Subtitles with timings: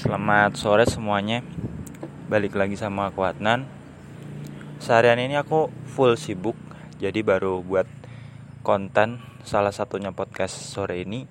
[0.00, 1.44] Selamat sore semuanya.
[2.32, 3.68] Balik lagi sama aku Adnan.
[4.80, 6.56] Seharian ini aku full sibuk
[6.96, 7.84] Jadi baru buat
[8.64, 11.28] konten Salah satunya podcast sore ini.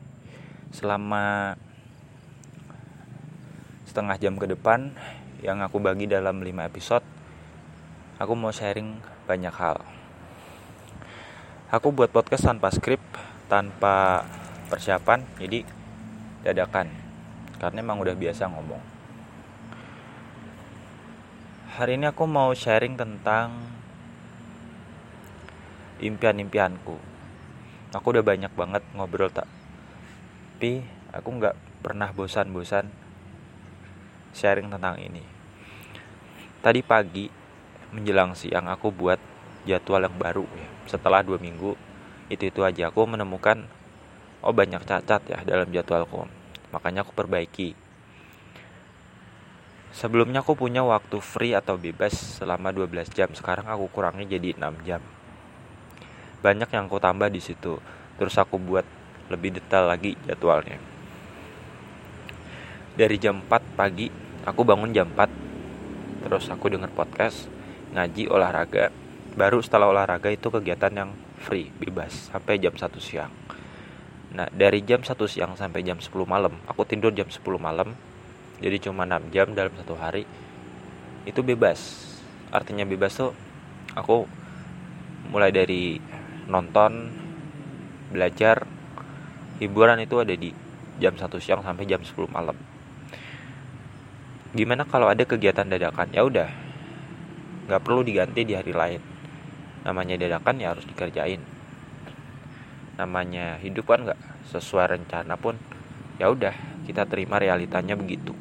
[0.70, 1.58] Selama
[3.90, 4.94] Setengah jam ke depan
[5.42, 7.06] Yang aku bagi dalam 5 episode
[8.22, 9.82] Aku mau sharing banyak hal.
[11.74, 13.02] Aku buat podcast tanpa skrip
[13.50, 14.30] Tanpa
[14.70, 15.66] persiapan Jadi
[16.46, 16.99] dadakan
[17.60, 18.84] karena emang udah biasa ngomong.
[21.76, 23.56] Hari ini aku mau sharing tentang
[26.00, 26.96] impian-impianku.
[27.92, 29.48] Aku udah banyak banget ngobrol tak,
[30.56, 32.88] tapi aku nggak pernah bosan-bosan
[34.32, 35.24] sharing tentang ini.
[36.60, 37.32] Tadi pagi
[37.96, 39.20] menjelang siang aku buat
[39.64, 40.68] jadwal yang baru ya.
[40.88, 41.76] Setelah dua minggu
[42.30, 43.66] itu itu aja aku menemukan
[44.46, 46.30] oh banyak cacat ya dalam jadwalku
[46.70, 47.74] makanya aku perbaiki.
[49.90, 54.86] Sebelumnya aku punya waktu free atau bebas selama 12 jam, sekarang aku kurangi jadi 6
[54.86, 55.02] jam.
[56.40, 57.82] Banyak yang aku tambah di situ.
[58.16, 58.86] Terus aku buat
[59.28, 60.78] lebih detail lagi jadwalnya.
[62.96, 64.08] Dari jam 4 pagi,
[64.46, 66.28] aku bangun jam 4.
[66.28, 67.50] Terus aku denger podcast,
[67.96, 68.94] ngaji, olahraga.
[69.34, 73.49] Baru setelah olahraga itu kegiatan yang free, bebas sampai jam 1 siang.
[74.30, 77.98] Nah dari jam 1 siang sampai jam 10 malam Aku tidur jam 10 malam
[78.62, 80.30] Jadi cuma 6 jam dalam satu hari
[81.26, 82.10] Itu bebas.
[82.54, 83.34] Artinya bebas tuh
[83.98, 84.30] Aku
[85.34, 85.98] mulai dari
[86.46, 87.10] nonton
[88.14, 88.70] Belajar
[89.60, 90.56] Hiburan itu ada di
[91.04, 92.56] jam 1 siang sampai jam 10 malam.
[94.56, 96.08] Gimana kalau ada kegiatan dadakan?
[96.16, 96.48] Ya udah
[97.68, 99.04] nggak perlu diganti di hari lain.
[99.84, 101.44] Namanya dadakan ya harus dikerjain
[103.00, 104.20] namanya hidup kan nggak
[104.52, 105.56] sesuai rencana pun
[106.20, 106.52] ya udah
[106.84, 108.36] kita terima realitanya begitu.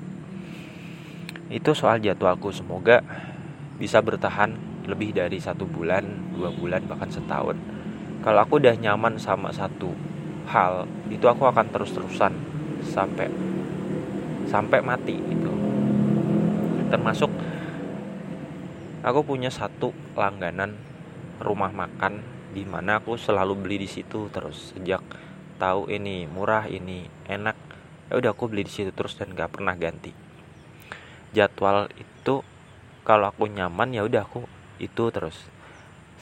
[1.47, 3.01] Itu soal jadwalku semoga
[3.79, 4.59] bisa bertahan
[4.91, 7.55] lebih dari satu bulan dua bulan bahkan setahun.
[8.27, 9.95] Kalau aku udah nyaman sama satu
[10.51, 12.35] hal itu aku akan terus terusan
[12.83, 13.31] sampai
[14.49, 15.53] sampai mati itu
[16.89, 17.29] termasuk
[19.05, 20.73] aku punya satu langganan
[21.39, 25.05] rumah makan di mana aku selalu beli di situ terus sejak
[25.59, 27.57] tahu ini murah ini enak
[28.09, 30.15] ya udah aku beli di situ terus dan gak pernah ganti.
[31.37, 32.41] Jadwal itu
[33.05, 34.49] kalau aku nyaman ya udah aku
[34.81, 35.37] itu terus.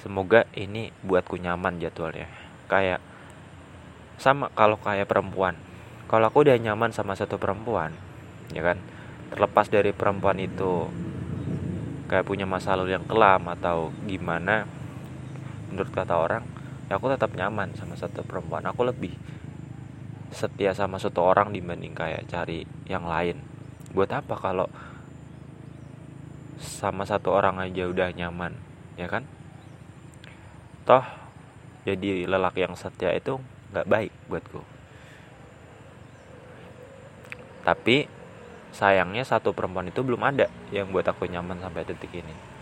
[0.02, 2.26] Semoga ini buatku nyaman jadwalnya.
[2.66, 3.00] Kayak
[4.18, 5.54] sama kalau kayak perempuan.
[6.10, 7.94] Kalau aku udah nyaman sama satu perempuan
[8.50, 8.78] ya kan?
[9.30, 10.90] Terlepas dari perempuan itu
[12.06, 14.66] kayak punya masa lalu yang kelam atau gimana
[15.70, 16.44] menurut kata orang
[16.86, 18.62] ya aku tetap nyaman sama satu perempuan.
[18.66, 19.14] Aku lebih
[20.30, 23.42] setia sama satu orang dibanding kayak cari yang lain.
[23.94, 24.68] Buat apa kalau
[26.56, 28.56] sama satu orang aja udah nyaman
[28.96, 29.26] ya kan?
[30.86, 31.04] Toh
[31.86, 33.38] jadi lelaki yang setia itu
[33.74, 34.62] nggak baik buatku.
[37.66, 38.06] Tapi
[38.70, 42.55] sayangnya satu perempuan itu belum ada yang buat aku nyaman sampai detik ini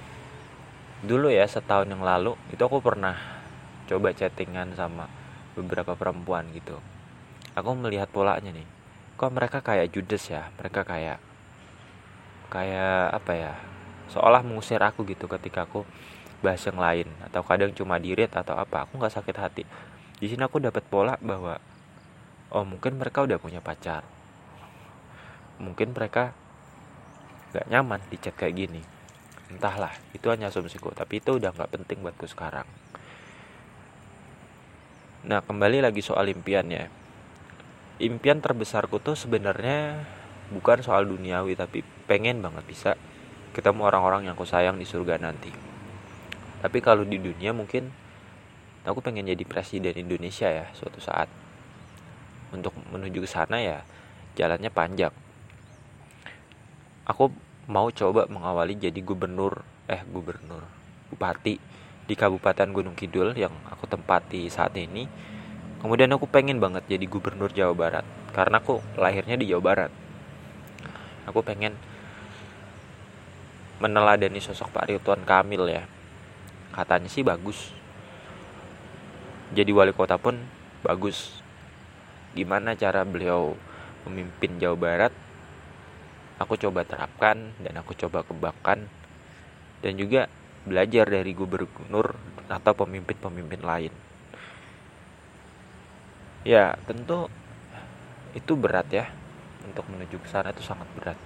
[1.04, 3.12] dulu ya setahun yang lalu itu aku pernah
[3.84, 5.04] coba chattingan sama
[5.53, 6.81] beberapa perempuan gitu.
[7.53, 8.65] Aku melihat polanya nih
[9.14, 10.48] kok mereka kayak judes ya?
[10.56, 11.20] Mereka kayak
[12.48, 13.53] kayak apa ya?
[14.09, 15.84] Seolah mengusir aku gitu ketika aku
[16.41, 18.88] bahas yang lain atau kadang cuma dirit atau apa.
[18.88, 19.62] Aku nggak sakit hati.
[20.16, 21.60] Di sini aku dapat pola bahwa
[22.48, 24.09] oh mungkin mereka udah punya pacar.
[25.60, 26.32] Mungkin mereka
[27.53, 28.94] nggak nyaman di chat kayak gini
[29.54, 32.66] entahlah itu hanya asumsiku tapi itu udah nggak penting buatku sekarang.
[35.25, 36.91] Nah kembali lagi soal impian ya
[38.03, 40.03] impian terbesarku tuh sebenarnya
[40.50, 42.91] bukan soal duniawi tapi pengen banget bisa
[43.54, 45.54] ketemu orang-orang yang aku sayang di surga nanti.
[46.59, 47.87] Tapi kalau di dunia mungkin
[48.82, 51.31] aku pengen jadi presiden Indonesia ya suatu saat.
[52.50, 53.79] Untuk menuju ke sana ya
[54.34, 55.14] jalannya panjang.
[57.06, 57.31] Aku
[57.64, 60.64] mau coba mengawali jadi gubernur eh gubernur
[61.08, 61.56] bupati
[62.05, 65.08] di Kabupaten Gunung Kidul yang aku tempati saat ini.
[65.81, 69.93] Kemudian aku pengen banget jadi gubernur Jawa Barat karena aku lahirnya di Jawa Barat.
[71.25, 71.76] Aku pengen
[73.81, 75.84] meneladani sosok Pak Ridwan Kamil ya.
[76.72, 77.72] Katanya sih bagus.
[79.56, 80.37] Jadi wali kota pun
[80.84, 81.40] bagus.
[82.37, 83.56] Gimana cara beliau
[84.05, 85.12] memimpin Jawa Barat
[86.40, 88.86] aku coba terapkan dan aku coba kembangkan
[89.81, 90.26] dan juga
[90.64, 92.16] belajar dari gubernur
[92.48, 93.92] atau pemimpin-pemimpin lain.
[96.44, 97.28] Ya, tentu
[98.36, 99.08] itu berat ya.
[99.64, 101.16] Untuk menuju ke sana itu sangat berat.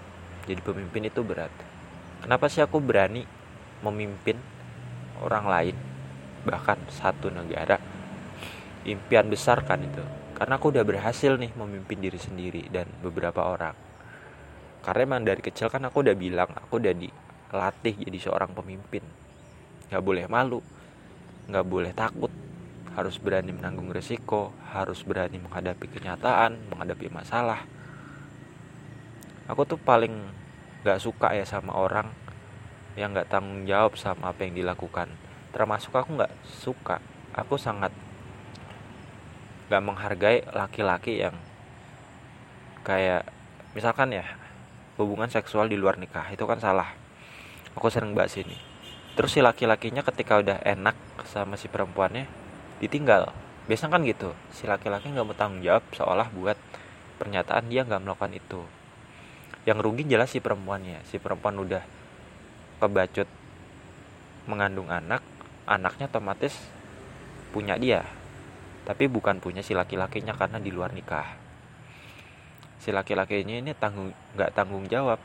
[0.49, 1.53] jadi pemimpin itu berat
[2.25, 3.29] kenapa sih aku berani
[3.85, 4.41] memimpin
[5.21, 5.77] orang lain
[6.49, 7.77] bahkan satu negara
[8.89, 10.01] impian besar kan itu
[10.33, 13.77] karena aku udah berhasil nih memimpin diri sendiri dan beberapa orang
[14.89, 19.05] karena emang dari kecil kan aku udah bilang aku udah dilatih jadi seorang pemimpin.
[19.93, 20.65] Nggak boleh malu
[21.45, 22.33] nggak boleh takut.
[22.97, 27.69] Harus berani menanggung resiko harus berani menghadapi kenyataan menghadapi masalah.
[29.45, 30.25] Aku tuh paling
[30.81, 32.09] nggak suka ya sama orang
[32.97, 35.13] yang nggak tanggung jawab sama apa yang dilakukan.
[35.53, 36.97] Termasuk aku nggak suka.
[37.37, 37.93] Aku sangat
[39.69, 41.37] nggak menghargai laki-laki yang
[42.89, 43.29] kayak
[43.77, 44.48] misalkan ya
[44.99, 46.91] hubungan seksual di luar nikah itu kan salah.
[47.79, 48.59] Aku sering bahas ini.
[49.15, 50.99] Terus si laki-lakinya ketika udah enak
[51.31, 52.27] sama si perempuannya
[52.83, 53.31] ditinggal.
[53.71, 56.59] Biasanya kan gitu si laki-laki nggak mau tanggung jawab seolah buat
[57.23, 58.61] pernyataan dia nggak melakukan itu.
[59.65, 61.07] Yang rugi jelas si perempuannya.
[61.07, 61.83] Si perempuan udah
[62.83, 63.31] kebacut
[64.51, 65.23] mengandung anak
[65.71, 66.59] anaknya otomatis
[67.55, 68.03] punya dia.
[68.83, 71.48] Tapi bukan punya si laki-lakinya karena di luar nikah
[72.79, 75.19] si laki-lakinya ini tanggung nggak tanggung jawab.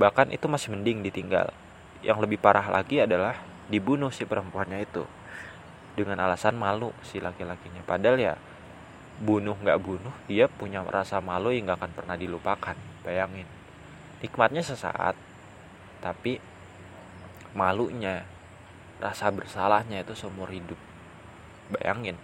[0.00, 1.52] Bahkan itu masih mending ditinggal.
[2.00, 3.36] Yang lebih parah lagi adalah
[3.68, 5.04] dibunuh si perempuannya itu
[5.92, 7.84] dengan alasan malu si laki-lakinya.
[7.84, 8.34] Padahal ya
[9.18, 12.76] bunuh nggak bunuh dia punya rasa malu yang nggak akan pernah dilupakan.
[13.04, 13.46] Bayangin.
[14.24, 15.14] Nikmatnya sesaat
[15.98, 16.40] tapi
[17.52, 18.24] malunya
[19.02, 20.78] rasa bersalahnya itu seumur hidup.
[21.68, 22.16] Bayangin.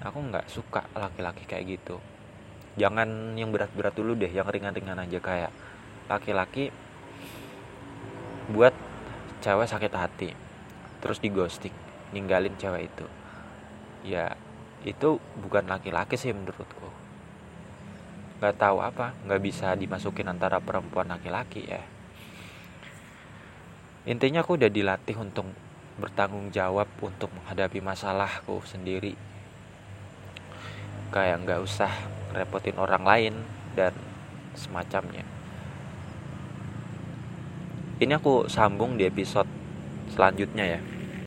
[0.00, 1.98] Aku nggak suka laki-laki kayak gitu
[2.74, 5.18] jangan yang berat-berat dulu deh yang ringan-ringan aja.
[5.18, 5.52] Kayak
[6.10, 6.74] laki-laki
[8.52, 8.76] buat
[9.40, 10.30] cewek sakit hati
[11.00, 11.72] terus di ghosting
[12.12, 13.06] ninggalin cewek itu.
[14.04, 14.36] Ya
[14.84, 16.88] itu bukan laki-laki sih menurutku.
[18.40, 21.82] Nggak tahu apa nggak bisa dimasukin antara perempuan laki-laki ya.
[24.04, 25.48] Intinya aku udah dilatih untuk
[25.96, 29.16] bertanggung jawab untuk menghadapi masalahku sendiri.
[31.08, 31.88] Kayak nggak usah
[32.34, 33.34] repotin orang lain
[33.78, 33.94] dan
[34.58, 35.22] semacamnya.
[38.02, 39.46] Ini aku sambung di episode
[40.10, 40.80] selanjutnya ya